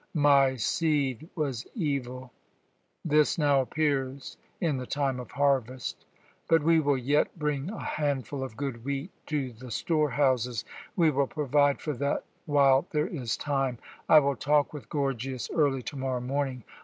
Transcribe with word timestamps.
My 0.15 0.55
seed 0.55 1.29
was 1.35 1.67
evil. 1.75 2.31
This 3.05 3.37
now 3.37 3.61
appears 3.61 4.35
in 4.59 4.77
the 4.77 4.87
time 4.87 5.19
of 5.19 5.29
harvest. 5.29 6.05
But 6.47 6.63
we 6.63 6.79
will 6.79 6.97
yet 6.97 7.37
bring 7.37 7.69
a 7.69 7.77
handful 7.83 8.41
of 8.43 8.57
good 8.57 8.83
wheat 8.83 9.11
to 9.27 9.53
the 9.53 9.69
storehouses. 9.69 10.65
We 10.95 11.11
will 11.11 11.27
provide 11.27 11.81
for 11.81 11.93
that 11.97 12.23
while 12.47 12.87
there 12.89 13.05
is 13.07 13.37
time. 13.37 13.77
I 14.09 14.17
will 14.21 14.35
talk 14.35 14.73
with 14.73 14.89
Gorgias 14.89 15.51
early 15.53 15.83
to 15.83 15.95
morrow 15.95 16.19
morning. 16.21 16.63